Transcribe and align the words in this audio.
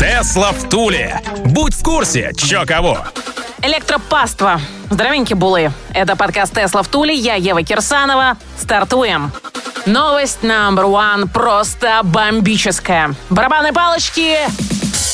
Тесла 0.00 0.52
в 0.52 0.66
Туле. 0.70 1.20
Будь 1.44 1.74
в 1.74 1.82
курсе, 1.82 2.32
чё 2.34 2.64
кого. 2.64 3.00
Электропаства. 3.60 4.58
Здоровенькие 4.88 5.36
булы. 5.36 5.72
Это 5.92 6.16
подкаст 6.16 6.54
«Тесла 6.54 6.82
в 6.82 6.88
Туле». 6.88 7.14
Я 7.14 7.34
Ева 7.34 7.62
Кирсанова. 7.62 8.38
Стартуем. 8.56 9.30
Новость 9.84 10.42
номер 10.42 10.84
one 10.84 11.28
просто 11.28 12.00
бомбическая. 12.02 13.14
Барабанные 13.28 13.74
палочки. 13.74 14.38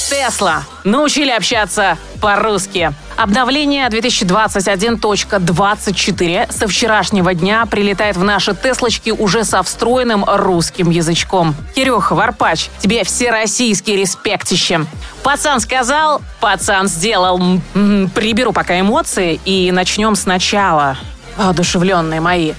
Тесла 0.09 0.63
научили 0.85 1.33
общаться 1.33 1.99
по-русски. 2.23 2.93
Обновление 3.17 3.89
2021.24 3.89 6.53
со 6.53 6.69
вчерашнего 6.69 7.33
дня 7.33 7.65
прилетает 7.65 8.19
в 8.19 8.25
наши 8.25 8.55
Теслочки 8.55 9.09
уже 9.09 9.43
со 9.45 9.63
встроенным 9.63 10.23
русским 10.27 10.91
язычком. 10.91 11.55
Кирюх, 11.75 12.13
Варпач, 12.13 12.69
тебе 12.79 13.05
всероссийский 13.05 13.97
респектище. 13.97 14.85
Пацан 15.23 15.61
сказал, 15.61 16.21
пацан 16.41 16.89
сделал. 16.89 17.39
М-м, 17.39 18.11
приберу 18.11 18.53
пока 18.53 18.79
эмоции 18.79 19.41
и 19.47 19.73
начнем 19.73 20.15
сначала. 20.15 20.99
Одушевленные 21.39 22.21
мои. 22.21 22.53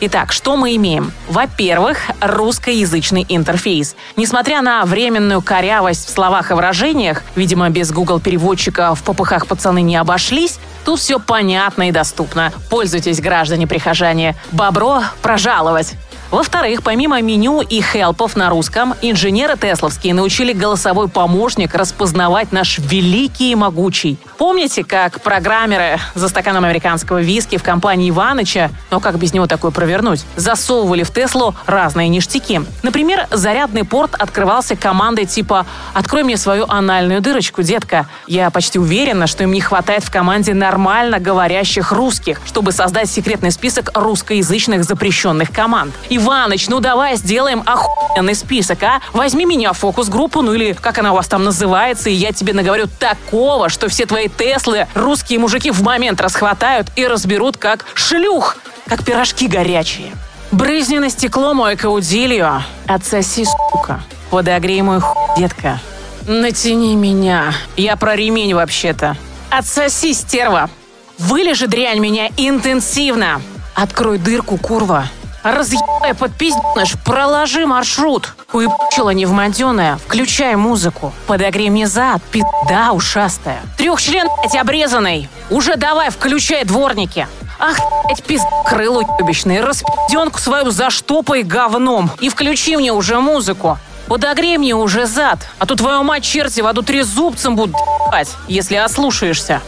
Итак, 0.00 0.32
что 0.32 0.56
мы 0.56 0.76
имеем? 0.76 1.12
Во-первых, 1.28 1.98
русскоязычный 2.20 3.24
интерфейс. 3.28 3.96
Несмотря 4.16 4.60
на 4.62 4.84
временную 4.84 5.40
корявость 5.40 6.08
в 6.08 6.12
словах 6.12 6.50
и 6.50 6.54
выражениях, 6.54 7.22
видимо, 7.36 7.70
без 7.70 7.92
Google 7.92 8.20
переводчика 8.20 8.94
в 8.94 9.02
попыхах 9.02 9.46
пацаны 9.46 9.82
не 9.82 9.96
обошлись, 9.96 10.58
тут 10.84 10.98
все 10.98 11.18
понятно 11.18 11.88
и 11.88 11.92
доступно. 11.92 12.52
Пользуйтесь, 12.70 13.20
граждане-прихожане. 13.20 14.34
Бобро 14.52 15.04
прожаловать! 15.22 15.94
Во-вторых, 16.34 16.82
помимо 16.82 17.22
меню 17.22 17.60
и 17.60 17.80
хелпов 17.80 18.34
на 18.34 18.50
русском, 18.50 18.96
инженеры 19.02 19.56
тесловские 19.56 20.14
научили 20.14 20.52
голосовой 20.52 21.08
помощник 21.08 21.76
распознавать 21.76 22.50
наш 22.50 22.80
великий 22.80 23.52
и 23.52 23.54
могучий. 23.54 24.18
Помните, 24.36 24.82
как 24.82 25.20
программеры 25.20 26.00
за 26.16 26.28
стаканом 26.28 26.64
американского 26.64 27.20
виски 27.22 27.56
в 27.56 27.62
компании 27.62 28.10
Иваныча, 28.10 28.72
но 28.90 28.98
как 28.98 29.16
без 29.16 29.32
него 29.32 29.46
такое 29.46 29.70
провернуть, 29.70 30.24
засовывали 30.34 31.04
в 31.04 31.12
Теслу 31.12 31.54
разные 31.66 32.08
ништяки. 32.08 32.62
Например, 32.82 33.28
зарядный 33.30 33.84
порт 33.84 34.16
открывался 34.16 34.74
командой 34.74 35.26
типа 35.26 35.66
«Открой 35.92 36.24
мне 36.24 36.36
свою 36.36 36.64
анальную 36.66 37.20
дырочку, 37.20 37.62
детка». 37.62 38.08
Я 38.26 38.50
почти 38.50 38.80
уверена, 38.80 39.28
что 39.28 39.44
им 39.44 39.52
не 39.52 39.60
хватает 39.60 40.02
в 40.02 40.10
команде 40.10 40.52
нормально 40.52 41.20
говорящих 41.20 41.92
русских, 41.92 42.40
чтобы 42.44 42.72
создать 42.72 43.08
секретный 43.08 43.52
список 43.52 43.92
русскоязычных 43.94 44.82
запрещенных 44.82 45.52
команд. 45.52 45.94
И 46.08 46.23
Иваныч, 46.24 46.68
ну 46.68 46.80
давай 46.80 47.16
сделаем 47.16 47.62
охуенный 47.66 48.34
список, 48.34 48.82
а? 48.82 49.00
Возьми 49.12 49.44
меня 49.44 49.74
в 49.74 49.78
фокус-группу, 49.78 50.40
ну 50.40 50.54
или 50.54 50.72
как 50.72 50.98
она 50.98 51.12
у 51.12 51.16
вас 51.16 51.28
там 51.28 51.44
называется, 51.44 52.08
и 52.08 52.14
я 52.14 52.32
тебе 52.32 52.54
наговорю 52.54 52.86
такого, 52.98 53.68
что 53.68 53.88
все 53.88 54.06
твои 54.06 54.28
Теслы 54.28 54.88
русские 54.94 55.38
мужики 55.38 55.70
в 55.70 55.82
момент 55.82 56.22
расхватают 56.22 56.88
и 56.96 57.06
разберут 57.06 57.58
как 57.58 57.84
шлюх, 57.92 58.56
как 58.86 59.04
пирожки 59.04 59.46
горячие. 59.48 60.12
Брызни 60.50 60.96
на 60.96 61.10
стекло 61.10 61.52
мой 61.52 61.76
каудилью. 61.76 62.64
Отсоси, 62.86 63.44
сука. 63.44 64.02
Подогрей 64.30 64.80
мой 64.80 65.00
хуй, 65.00 65.36
детка. 65.36 65.78
Натяни 66.26 66.96
меня. 66.96 67.52
Я 67.76 67.96
про 67.96 68.16
ремень 68.16 68.54
вообще-то. 68.54 69.18
Отсоси, 69.50 70.14
стерва. 70.14 70.70
Вылежи 71.18 71.66
дрянь 71.66 71.98
меня 71.98 72.28
интенсивно. 72.38 73.42
Открой 73.74 74.16
дырку, 74.16 74.56
курва. 74.56 75.06
Разъебай 75.44 76.14
под 76.14 76.32
пизденыш, 76.32 76.94
проложи 77.04 77.66
маршрут. 77.66 78.32
Хуепчила 78.50 79.10
невмонтенная, 79.10 79.98
включай 79.98 80.56
музыку. 80.56 81.12
Подогрей 81.26 81.68
мне 81.68 81.86
зад, 81.86 82.22
пизда 82.22 82.92
ушастая. 82.92 83.60
Трехчлен, 83.76 84.26
блядь, 84.40 84.56
обрезанный. 84.56 85.28
Уже 85.50 85.76
давай, 85.76 86.08
включай 86.08 86.64
дворники. 86.64 87.28
Ах, 87.58 87.76
блядь, 88.06 88.22
пизд 88.24 88.46
крыло 88.64 89.02
ебищное, 89.20 89.60
распиденку 89.60 90.38
свою 90.38 90.70
заштопай 90.70 91.42
говном 91.42 92.10
и 92.20 92.30
включи 92.30 92.78
мне 92.78 92.92
уже 92.94 93.20
музыку. 93.20 93.78
Подогрей 94.08 94.56
мне 94.56 94.74
уже 94.74 95.04
зад, 95.04 95.40
а 95.58 95.66
то 95.66 95.76
твою 95.76 96.02
мать 96.04 96.24
черти 96.24 96.62
в 96.62 96.66
аду 96.66 96.82
трезубцем 96.82 97.54
будут 97.54 97.76
ебать, 98.06 98.30
если 98.48 98.76
ослушаешься. 98.76 99.60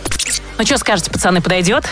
Ну 0.57 0.65
что 0.65 0.79
скажете, 0.79 1.11
пацаны, 1.11 1.43
подойдет? 1.43 1.85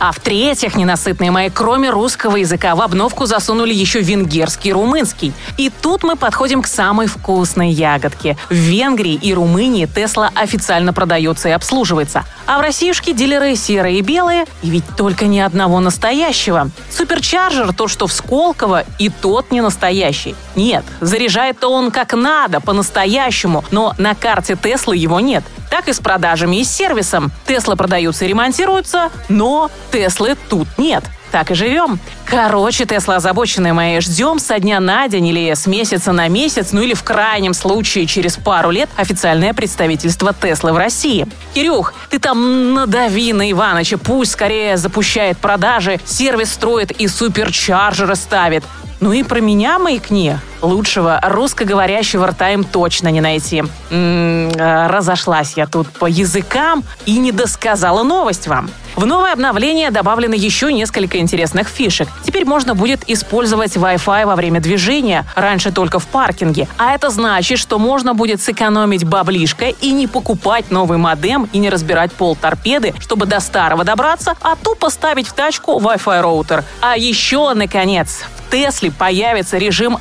А 0.00 0.12
в-третьих, 0.12 0.76
ненасытные 0.76 1.30
мои, 1.30 1.50
кроме 1.50 1.90
русского 1.90 2.36
языка, 2.36 2.74
в 2.74 2.80
обновку 2.80 3.26
засунули 3.26 3.74
еще 3.74 4.00
венгерский 4.00 4.72
румынский. 4.72 5.34
И 5.58 5.70
тут 5.70 6.04
мы 6.04 6.16
подходим 6.16 6.62
к 6.62 6.66
самой 6.66 7.06
вкусной 7.06 7.70
ягодке. 7.70 8.38
В 8.48 8.54
Венгрии 8.54 9.12
и 9.12 9.34
Румынии 9.34 9.84
Тесла 9.84 10.30
официально 10.34 10.94
продается 10.94 11.50
и 11.50 11.52
обслуживается. 11.52 12.24
А 12.46 12.56
в 12.56 12.62
Россиюшке 12.62 13.12
дилеры 13.12 13.54
серые 13.56 13.98
и 13.98 14.00
белые, 14.02 14.46
и 14.62 14.70
ведь 14.70 14.84
только 14.96 15.26
ни 15.26 15.38
одного 15.38 15.80
настоящего. 15.80 16.70
Суперчарджер, 16.90 17.74
тот, 17.74 17.90
что 17.90 18.06
в 18.06 18.12
Сколково, 18.14 18.84
и 18.98 19.10
тот 19.10 19.50
не 19.50 19.60
настоящий. 19.60 20.34
Нет, 20.56 20.84
заряжает-то 21.02 21.68
он 21.68 21.90
как 21.90 22.14
надо, 22.14 22.62
по-настоящему, 22.62 23.66
но 23.70 23.94
на 23.98 24.14
карте 24.14 24.56
Теслы 24.56 24.96
его 24.96 25.20
нет 25.20 25.44
так 25.70 25.88
и 25.88 25.92
с 25.92 26.00
продажами 26.00 26.56
и 26.56 26.64
с 26.64 26.70
сервисом. 26.70 27.30
Тесла 27.46 27.76
продаются 27.76 28.24
и 28.24 28.28
ремонтируются, 28.28 29.10
но 29.28 29.70
Теслы 29.92 30.36
тут 30.48 30.68
нет. 30.76 31.04
Так 31.30 31.52
и 31.52 31.54
живем. 31.54 32.00
Короче, 32.24 32.86
Тесла 32.86 33.16
озабоченные 33.16 33.72
мои, 33.72 34.00
ждем 34.00 34.40
со 34.40 34.58
дня 34.58 34.80
на 34.80 35.06
день 35.06 35.28
или 35.28 35.54
с 35.54 35.66
месяца 35.68 36.10
на 36.10 36.26
месяц, 36.28 36.72
ну 36.72 36.82
или 36.82 36.92
в 36.92 37.04
крайнем 37.04 37.54
случае 37.54 38.06
через 38.06 38.36
пару 38.36 38.70
лет 38.70 38.90
официальное 38.96 39.54
представительство 39.54 40.34
Теслы 40.34 40.72
в 40.72 40.76
России. 40.76 41.28
Кирюх, 41.54 41.94
ты 42.10 42.18
там 42.18 42.74
надави 42.74 43.32
на 43.32 43.50
Иваныча, 43.50 43.96
пусть 43.96 44.32
скорее 44.32 44.76
запущает 44.76 45.38
продажи, 45.38 46.00
сервис 46.04 46.52
строит 46.52 46.90
и 46.90 47.06
суперчарджеры 47.06 48.16
ставит. 48.16 48.64
Ну 48.98 49.12
и 49.12 49.22
про 49.22 49.40
меня 49.40 49.78
маякни. 49.78 50.38
Лучшего 50.62 51.20
русскоговорящего 51.22 52.26
рта 52.26 52.50
им 52.50 52.64
точно 52.64 53.08
не 53.08 53.20
найти. 53.20 53.64
М-м, 53.90 54.52
разошлась 54.88 55.54
я 55.56 55.66
тут 55.66 55.88
по 55.88 56.06
языкам 56.06 56.84
и 57.06 57.18
не 57.18 57.32
досказала 57.32 58.02
новость 58.02 58.46
вам. 58.46 58.70
В 58.96 59.06
новое 59.06 59.32
обновление 59.32 59.90
добавлено 59.90 60.34
еще 60.34 60.72
несколько 60.72 61.18
интересных 61.18 61.68
фишек. 61.68 62.08
Теперь 62.24 62.44
можно 62.44 62.74
будет 62.74 63.08
использовать 63.08 63.76
Wi-Fi 63.76 64.26
во 64.26 64.36
время 64.36 64.60
движения, 64.60 65.24
раньше 65.36 65.72
только 65.72 65.98
в 65.98 66.06
паркинге. 66.06 66.68
А 66.76 66.94
это 66.94 67.08
значит, 67.10 67.58
что 67.58 67.78
можно 67.78 68.14
будет 68.14 68.42
сэкономить 68.42 69.04
баблишко 69.04 69.66
и 69.68 69.92
не 69.92 70.06
покупать 70.06 70.70
новый 70.70 70.98
модем 70.98 71.48
и 71.52 71.58
не 71.58 71.70
разбирать 71.70 72.12
пол 72.12 72.36
торпеды, 72.36 72.92
чтобы 73.00 73.26
до 73.26 73.40
старого 73.40 73.84
добраться, 73.84 74.34
а 74.42 74.56
тупо 74.56 74.90
ставить 74.90 75.28
в 75.28 75.32
тачку 75.32 75.80
Wi-Fi 75.80 76.20
роутер. 76.20 76.64
А 76.80 76.96
еще, 76.96 77.54
наконец, 77.54 78.24
в 78.36 78.50
Тесле 78.50 78.90
появится 78.90 79.56
режим 79.58 79.96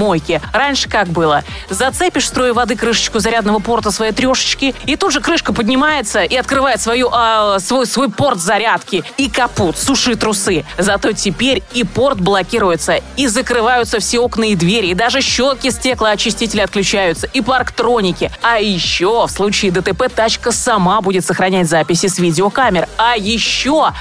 автомойки. 0.00 0.40
Раньше 0.52 0.88
как 0.88 1.08
было? 1.08 1.44
Зацепишь 1.68 2.24
в 2.24 2.28
струю 2.28 2.54
воды 2.54 2.76
крышечку 2.76 3.18
зарядного 3.18 3.58
порта 3.58 3.90
своей 3.90 4.12
трешечки, 4.12 4.74
и 4.86 4.96
тут 4.96 5.12
же 5.12 5.20
крышка 5.20 5.52
поднимается 5.52 6.22
и 6.22 6.36
открывает 6.36 6.80
свою, 6.80 7.10
э, 7.12 7.58
свой, 7.60 7.86
свой 7.86 8.10
порт 8.10 8.38
зарядки. 8.38 9.04
И 9.18 9.28
капут, 9.28 9.76
суши 9.76 10.16
трусы. 10.16 10.64
Зато 10.78 11.12
теперь 11.12 11.62
и 11.74 11.84
порт 11.84 12.20
блокируется, 12.20 13.00
и 13.16 13.26
закрываются 13.26 14.00
все 14.00 14.20
окна 14.20 14.44
и 14.44 14.54
двери, 14.54 14.88
и 14.88 14.94
даже 14.94 15.20
щетки 15.20 15.70
стеклоочистителя 15.70 16.64
отключаются, 16.64 17.26
и 17.26 17.40
парктроники. 17.42 18.30
А 18.42 18.58
еще 18.58 19.26
в 19.26 19.30
случае 19.30 19.70
ДТП 19.70 20.08
тачка 20.14 20.52
сама 20.52 21.00
будет 21.00 21.26
сохранять 21.26 21.68
записи 21.68 22.06
с 22.06 22.18
видеокамер. 22.18 22.88
А 22.96 23.16
еще... 23.16 23.92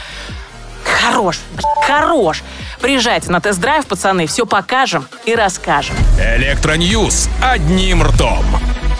Хорош, 0.83 1.39
хорош. 1.85 2.43
Приезжайте 2.81 3.31
на 3.31 3.41
тест-драйв, 3.41 3.85
пацаны, 3.85 4.27
все 4.27 4.45
покажем 4.45 5.07
и 5.25 5.35
расскажем. 5.35 5.95
Электро 6.17 6.88
news 6.88 7.29
одним 7.41 8.03
ртом 8.03 8.45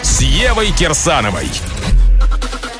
с 0.02 0.20
Евой 0.20 0.70
Кирсановой. 0.72 1.48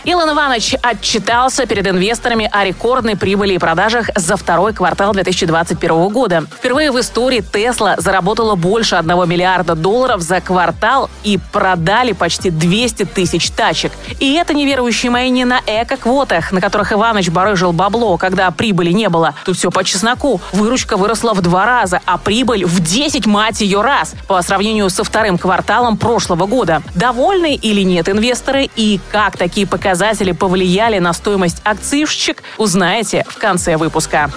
Илон 0.04 0.30
Иванович 0.30 0.76
отчитался 0.80 1.66
перед 1.66 1.86
инвесторами 1.86 2.48
о 2.50 2.64
рекордной 2.64 3.16
прибыли 3.16 3.54
и 3.54 3.58
продажах 3.58 4.08
за 4.16 4.36
второй 4.38 4.72
квартал 4.72 5.12
2021 5.12 6.08
года. 6.08 6.46
Впервые 6.56 6.90
в 6.90 6.98
истории 6.98 7.42
Тесла 7.42 7.96
заработала 7.98 8.54
больше 8.54 8.96
1 8.96 9.28
миллиарда 9.28 9.74
долларов 9.74 10.22
за 10.22 10.40
квартал 10.40 11.10
и 11.22 11.38
продали 11.52 12.12
почти 12.12 12.50
200 12.50 13.04
тысяч 13.04 13.50
тачек. 13.50 13.92
И 14.20 14.32
это 14.34 14.54
неверующие 14.54 15.10
мои 15.10 15.28
не 15.28 15.44
на 15.44 15.60
эко-квотах, 15.66 16.50
на 16.50 16.62
которых 16.62 16.94
Иванович 16.94 17.28
барыжил 17.28 17.72
бабло, 17.72 18.16
когда 18.16 18.50
прибыли 18.50 18.92
не 18.92 19.10
было. 19.10 19.34
Тут 19.44 19.58
все 19.58 19.70
по 19.70 19.84
чесноку. 19.84 20.40
Выручка 20.52 20.96
выросла 20.96 21.34
в 21.34 21.42
два 21.42 21.66
раза, 21.66 22.00
а 22.06 22.16
прибыль 22.16 22.64
в 22.64 22.80
10, 22.80 23.26
мать 23.26 23.60
ее, 23.60 23.82
раз 23.82 24.14
по 24.26 24.40
сравнению 24.40 24.88
со 24.88 25.04
вторым 25.04 25.36
кварталом 25.36 25.98
прошлого 25.98 26.46
года. 26.46 26.82
Довольны 26.94 27.54
или 27.54 27.82
нет 27.82 28.08
инвесторы 28.08 28.70
и 28.76 28.98
как 29.12 29.36
такие 29.36 29.66
показатели 29.66 29.89
показатели 29.90 30.30
повлияли 30.30 31.00
на 31.00 31.12
стоимость 31.12 31.60
акцийщик, 31.64 32.44
узнаете 32.58 33.24
в 33.28 33.38
конце 33.38 33.76
выпуска. 33.76 34.30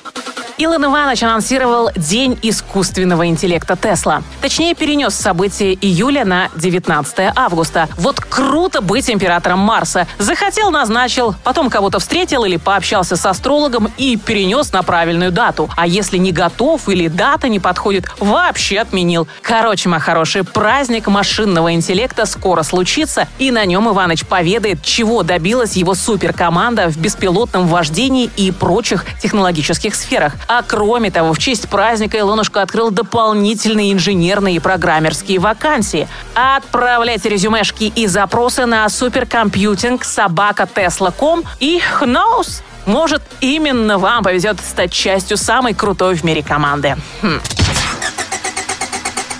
Илон 0.63 0.85
Иванович 0.85 1.23
анонсировал 1.23 1.89
День 1.93 2.39
искусственного 2.41 3.27
интеллекта 3.27 3.75
Тесла. 3.75 4.23
Точнее, 4.41 4.73
перенес 4.75 5.13
событие 5.13 5.73
июля 5.73 6.23
на 6.23 6.47
19 6.55 7.33
августа. 7.35 7.89
Вот 7.97 8.21
круто 8.21 8.79
быть 8.79 9.09
императором 9.09 9.59
Марса. 9.59 10.07
Захотел, 10.19 10.71
назначил, 10.71 11.35
потом 11.43 11.69
кого-то 11.69 11.99
встретил 11.99 12.45
или 12.45 12.55
пообщался 12.55 13.17
с 13.17 13.25
астрологом 13.25 13.91
и 13.97 14.15
перенес 14.15 14.71
на 14.71 14.83
правильную 14.83 15.33
дату. 15.33 15.69
А 15.75 15.85
если 15.85 16.17
не 16.17 16.31
готов 16.31 16.87
или 16.87 17.09
дата 17.09 17.49
не 17.49 17.59
подходит, 17.59 18.05
вообще 18.19 18.79
отменил. 18.79 19.27
Короче, 19.41 19.89
мои 19.89 19.99
хорошие, 19.99 20.45
праздник 20.45 21.07
машинного 21.07 21.73
интеллекта 21.73 22.25
скоро 22.25 22.63
случится, 22.63 23.27
и 23.37 23.51
на 23.51 23.65
нем 23.65 23.89
Иванович 23.89 24.25
поведает, 24.27 24.81
чего 24.81 25.23
добилась 25.23 25.73
его 25.73 25.93
суперкоманда 25.93 26.87
в 26.87 26.95
беспилотном 26.95 27.67
вождении 27.67 28.29
и 28.37 28.51
прочих 28.51 29.05
технологических 29.21 29.93
сферах. 29.93 30.35
А 30.55 30.61
кроме 30.61 31.09
того, 31.09 31.33
в 31.33 31.39
честь 31.39 31.67
праздника 31.67 32.19
Илонушка 32.19 32.61
открыл 32.61 32.91
дополнительные 32.91 33.91
инженерные 33.91 34.57
и 34.57 34.59
программерские 34.59 35.39
вакансии. 35.39 36.07
Отправляйте 36.35 37.27
резюмешки 37.27 37.85
и 37.85 38.05
запросы 38.05 38.67
на 38.67 38.87
суперкомпьютинг 38.87 40.03
собака 40.03 40.69
Tesla.com 40.71 41.43
и 41.59 41.81
knows, 42.01 42.61
может, 42.85 43.23
именно 43.41 43.97
вам 43.97 44.23
повезет 44.23 44.59
стать 44.59 44.91
частью 44.91 45.37
самой 45.37 45.73
крутой 45.73 46.13
в 46.13 46.23
мире 46.23 46.43
команды. 46.43 46.97
Хм. 47.23 47.41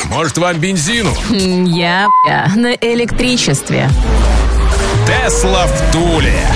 Может, 0.06 0.40
вам 0.40 0.58
бензину? 0.58 1.14
Я, 1.30 2.08
я 2.28 2.52
на 2.56 2.74
электричестве. 2.74 3.88
Тесла 5.06 5.68
в 5.68 5.92
Туле. 5.92 6.48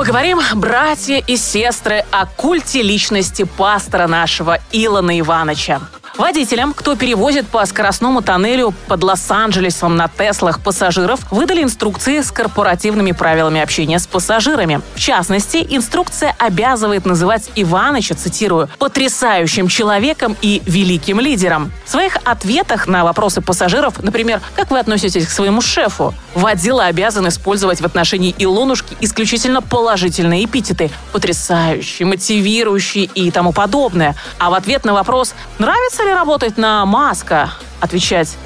Поговорим, 0.00 0.40
братья 0.56 1.18
и 1.18 1.36
сестры, 1.36 2.06
о 2.10 2.24
культе 2.24 2.80
личности 2.80 3.42
пастора 3.42 4.06
нашего 4.06 4.58
Илона 4.72 5.20
Ивановича. 5.20 5.82
Водителям, 6.20 6.74
кто 6.74 6.96
перевозит 6.96 7.48
по 7.48 7.64
скоростному 7.64 8.20
тоннелю 8.20 8.74
под 8.88 9.02
Лос-Анджелесом 9.04 9.96
на 9.96 10.06
Теслах 10.06 10.60
пассажиров, 10.60 11.20
выдали 11.30 11.62
инструкции 11.62 12.20
с 12.20 12.30
корпоративными 12.30 13.12
правилами 13.12 13.58
общения 13.58 13.98
с 13.98 14.06
пассажирами. 14.06 14.82
В 14.94 15.00
частности, 15.00 15.66
инструкция 15.70 16.36
обязывает 16.38 17.06
называть 17.06 17.50
Иваныча, 17.54 18.14
цитирую, 18.14 18.68
«потрясающим 18.78 19.68
человеком 19.68 20.36
и 20.42 20.60
великим 20.66 21.20
лидером». 21.20 21.72
В 21.86 21.90
своих 21.90 22.18
ответах 22.24 22.86
на 22.86 23.02
вопросы 23.02 23.40
пассажиров, 23.40 24.02
например, 24.02 24.42
«как 24.54 24.70
вы 24.70 24.78
относитесь 24.78 25.26
к 25.26 25.30
своему 25.30 25.62
шефу?», 25.62 26.14
водила 26.34 26.84
обязан 26.84 27.28
использовать 27.28 27.80
в 27.80 27.86
отношении 27.86 28.34
Илонушки 28.36 28.94
исключительно 29.00 29.62
положительные 29.62 30.44
эпитеты 30.44 30.90
«потрясающий», 31.12 32.04
«мотивирующий» 32.04 33.04
и 33.14 33.30
тому 33.30 33.54
подобное. 33.54 34.14
А 34.38 34.50
в 34.50 34.54
ответ 34.54 34.84
на 34.84 34.92
вопрос 34.92 35.34
«нравится 35.58 36.04
ли 36.04 36.09
ли 36.10 36.14
работать 36.14 36.58
на 36.58 36.84
Маска? 36.84 37.52
Отвечать 37.80 38.36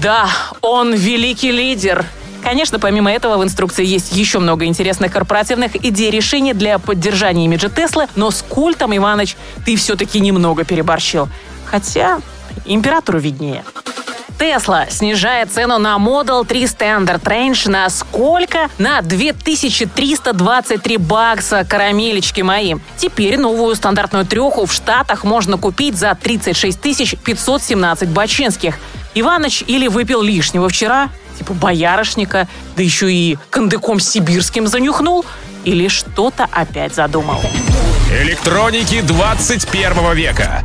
«Да, 0.00 0.28
он 0.60 0.94
великий 0.94 1.50
лидер». 1.50 2.04
Конечно, 2.42 2.78
помимо 2.78 3.10
этого 3.10 3.36
в 3.36 3.42
инструкции 3.42 3.84
есть 3.84 4.12
еще 4.12 4.38
много 4.38 4.64
интересных 4.64 5.12
корпоративных 5.12 5.74
идей 5.84 6.10
решений 6.10 6.54
для 6.54 6.78
поддержания 6.78 7.44
имиджа 7.46 7.68
Теслы, 7.68 8.06
но 8.14 8.30
с 8.30 8.42
культом, 8.42 8.96
Иваныч, 8.96 9.36
ты 9.66 9.74
все-таки 9.74 10.20
немного 10.20 10.64
переборщил. 10.64 11.28
Хотя 11.66 12.20
императору 12.64 13.18
виднее. 13.18 13.64
Tesla 14.38 14.88
снижает 14.88 15.50
цену 15.50 15.78
на 15.78 15.96
Model 15.96 16.46
3 16.46 16.64
Standard 16.64 17.22
Range 17.22 17.68
на 17.68 17.90
сколько? 17.90 18.68
На 18.78 19.02
2323 19.02 20.96
бакса, 20.96 21.64
карамелечки 21.68 22.42
мои. 22.42 22.76
Теперь 22.96 23.36
новую 23.36 23.74
стандартную 23.74 24.24
треху 24.26 24.66
в 24.66 24.72
Штатах 24.72 25.24
можно 25.24 25.58
купить 25.58 25.96
за 25.96 26.14
36 26.14 26.78
517 27.18 28.08
бачинских. 28.10 28.76
Иваныч 29.14 29.64
или 29.66 29.88
выпил 29.88 30.22
лишнего 30.22 30.68
вчера, 30.68 31.08
типа 31.36 31.54
боярышника, 31.54 32.46
да 32.76 32.82
еще 32.82 33.12
и 33.12 33.38
кандыком 33.50 33.98
сибирским 33.98 34.68
занюхнул, 34.68 35.24
или 35.64 35.88
что-то 35.88 36.46
опять 36.52 36.94
задумал. 36.94 37.40
Электроники 38.22 39.00
21 39.00 40.14
века. 40.14 40.62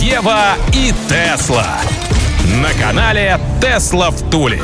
Ева 0.00 0.54
и 0.72 0.94
Тесла 1.08 1.80
на 2.50 2.72
канале 2.74 3.38
Тесла 3.60 4.10
в 4.10 4.28
Туле. 4.28 4.60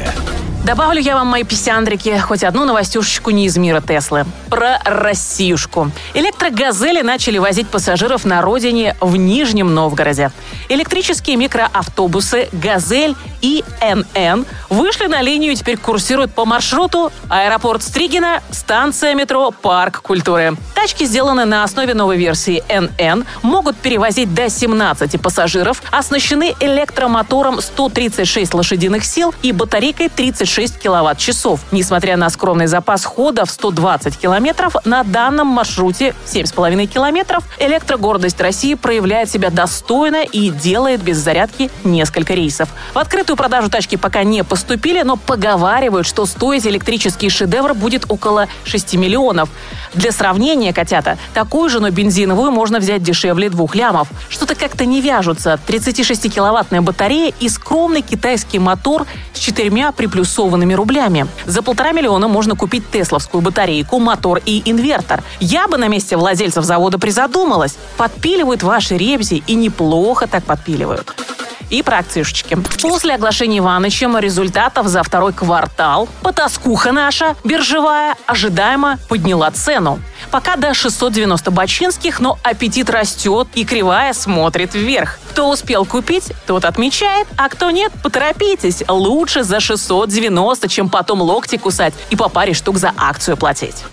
Добавлю 0.65 1.01
я 1.01 1.15
вам, 1.15 1.29
мои 1.29 1.45
писяндрики, 1.45 2.19
хоть 2.19 2.43
одну 2.43 2.65
новостюшечку 2.65 3.31
не 3.31 3.47
из 3.47 3.57
мира 3.57 3.81
Теслы. 3.81 4.27
Про 4.51 4.81
Россиюшку. 4.85 5.93
Электрогазели 6.13 7.03
начали 7.03 7.39
возить 7.39 7.69
пассажиров 7.69 8.25
на 8.25 8.43
родине 8.43 8.97
в 9.01 9.15
Нижнем 9.15 9.73
Новгороде. 9.73 10.33
Электрические 10.69 11.37
микроавтобусы 11.37 12.49
«Газель» 12.51 13.15
и 13.43 13.63
«НН» 13.81 14.45
вышли 14.69 15.07
на 15.07 15.23
линию 15.23 15.53
и 15.53 15.55
теперь 15.55 15.77
курсируют 15.77 16.35
по 16.35 16.45
маршруту 16.45 17.13
аэропорт 17.29 17.85
Стригина, 17.85 18.43
станция 18.51 19.15
метро 19.15 19.53
«Парк 19.53 20.03
культуры». 20.03 20.57
Тачки 20.77 21.05
сделаны 21.05 21.45
на 21.45 21.65
основе 21.65 21.95
новой 21.95 22.19
версии 22.19 22.63
«НН», 22.69 23.25
могут 23.43 23.77
перевозить 23.77 24.33
до 24.35 24.49
17 24.49 25.21
пассажиров, 25.21 25.83
оснащены 25.91 26.55
электромотором 26.61 27.61
136 27.61 28.55
лошадиных 28.55 29.05
сил 29.05 29.35
и 29.43 29.51
батарейкой 29.51 30.09
36 30.09 30.77
6 30.77 30.79
киловатт-часов. 30.79 31.61
Несмотря 31.71 32.17
на 32.17 32.29
скромный 32.29 32.67
запас 32.67 33.05
хода 33.05 33.45
в 33.45 33.51
120 33.51 34.19
километров, 34.19 34.77
на 34.85 35.05
данном 35.05 35.47
маршруте 35.47 36.15
7,5 36.27 36.87
километров 36.87 37.45
электрогордость 37.59 38.41
России 38.41 38.75
проявляет 38.75 39.31
себя 39.31 39.51
достойно 39.51 40.25
и 40.25 40.51
делает 40.51 41.03
без 41.03 41.19
зарядки 41.19 41.71
несколько 41.85 42.35
рейсов. 42.35 42.69
В 42.95 42.99
открытую 42.99 43.37
продажу 43.37 43.71
тачки 43.71 43.97
пока 43.97 44.25
не 44.25 44.45
поступили, 44.45 45.03
но 45.03 45.17
поговаривают, 45.17 46.07
что 46.07 46.27
стоить 46.27 46.67
электрический 46.67 47.31
шедевр 47.31 47.75
будет 47.75 48.05
около 48.09 48.49
6 48.65 48.95
миллионов. 48.95 49.49
Для 49.95 50.11
сравнения, 50.11 50.73
котята, 50.77 51.17
такую 51.33 51.71
же, 51.71 51.81
но 51.81 51.91
бензиновую 51.91 52.51
можно 52.51 52.79
взять 52.79 53.03
дешевле 53.03 53.49
двух 53.49 53.75
лямов. 53.75 54.09
Что-то 54.29 54.55
как-то 54.55 54.85
не 54.85 55.01
вяжутся. 55.01 55.59
36-киловаттная 55.67 56.83
батарея 56.83 57.33
и 57.41 57.49
скромный 57.49 58.03
китайский 58.03 58.59
мотор 58.59 59.07
с 59.33 59.39
четырьмя 59.39 59.91
приплюсованными 59.93 60.75
рублями. 60.75 61.27
За 61.47 61.63
полтора 61.63 61.93
миллиона 61.93 62.29
можно 62.29 62.55
купить 62.55 62.91
тесловскую 62.91 63.41
батарейку, 63.41 63.99
мотор 63.99 64.41
и 64.45 64.63
инвертор. 64.67 65.23
Я 65.41 65.67
бы 65.67 65.79
на 65.79 65.89
месте 65.89 66.19
владельцев 66.19 66.65
завода 66.65 66.99
призадумалась. 66.99 67.77
Подпиливают 67.97 68.63
ваши 68.63 68.99
ребзи 68.99 69.43
и 69.47 69.55
неплохо 69.55 70.27
так 70.27 70.45
подпиливают 70.45 71.36
и 71.71 71.83
про 71.83 71.99
акцишечки. 71.99 72.57
После 72.83 73.15
оглашения 73.15 73.59
Иванычем 73.59 74.17
результатов 74.19 74.87
за 74.87 75.03
второй 75.03 75.33
квартал 75.33 76.09
потаскуха 76.23 76.93
наша, 76.93 77.37
биржевая, 77.45 78.17
ожидаемо 78.27 78.99
подняла 79.09 79.51
цену. 79.51 80.01
Пока 80.31 80.57
до 80.57 80.75
690 80.75 81.51
бачинских, 81.51 82.21
но 82.21 82.39
аппетит 82.43 82.91
растет 82.91 83.49
и 83.55 83.65
кривая 83.65 84.13
смотрит 84.13 84.75
вверх. 84.75 85.19
Кто 85.31 85.51
успел 85.51 85.85
купить, 85.85 86.33
тот 86.47 86.65
отмечает, 86.65 87.29
а 87.37 87.49
кто 87.49 87.71
нет, 87.71 87.93
поторопитесь. 88.03 88.83
Лучше 88.89 89.43
за 89.43 89.61
690, 89.61 90.69
чем 90.69 90.89
потом 90.89 91.21
локти 91.21 91.57
кусать 91.57 91.95
и 92.11 92.17
по 92.17 92.29
паре 92.29 92.55
штук 92.55 92.79
за 92.79 92.93
акцию 92.97 93.37
платить. 93.37 93.85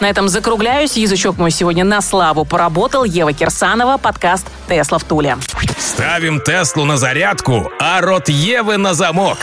На 0.00 0.10
этом 0.10 0.28
закругляюсь. 0.28 0.96
Язычок 0.96 1.38
мой 1.38 1.50
сегодня 1.50 1.84
на 1.84 2.00
славу 2.00 2.44
поработал. 2.44 3.04
Ева 3.04 3.32
Кирсанова, 3.32 3.96
подкаст 3.96 4.46
«Тесла 4.68 4.98
в 4.98 5.04
Туле». 5.04 5.36
Ставим 5.78 6.40
Теслу 6.40 6.84
на 6.84 6.96
зарядку, 6.96 7.70
а 7.80 8.00
рот 8.00 8.28
Евы 8.28 8.76
на 8.76 8.92
замок. 8.92 9.38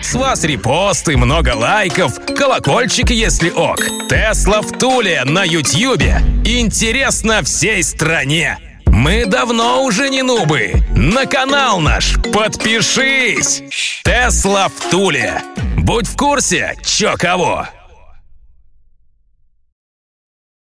С 0.00 0.14
вас 0.14 0.44
репосты, 0.44 1.16
много 1.16 1.54
лайков, 1.54 2.12
колокольчик, 2.36 3.10
если 3.10 3.50
ок. 3.50 3.80
Тесла 4.08 4.62
в 4.62 4.78
Туле 4.78 5.22
на 5.24 5.44
Ютьюбе. 5.44 6.22
Интересно 6.44 7.42
всей 7.42 7.82
стране. 7.82 8.58
Мы 8.86 9.26
давно 9.26 9.82
уже 9.82 10.08
не 10.08 10.22
нубы. 10.22 10.72
На 10.94 11.26
канал 11.26 11.80
наш 11.80 12.14
подпишись. 12.32 13.62
Тесла 14.04 14.68
в 14.68 14.90
Туле. 14.90 15.42
Будь 15.76 16.06
в 16.06 16.16
курсе, 16.16 16.74
чё 16.84 17.14
кого. 17.18 17.66